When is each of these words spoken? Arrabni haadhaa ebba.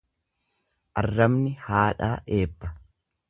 Arrabni 1.01 1.53
haadhaa 1.67 2.11
ebba. 2.41 2.73